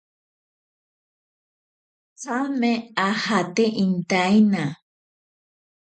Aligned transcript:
Tsame 2.19 2.71
ajate 3.07 3.65
intaina. 3.83 4.63